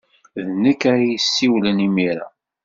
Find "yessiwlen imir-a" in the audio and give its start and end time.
1.11-2.27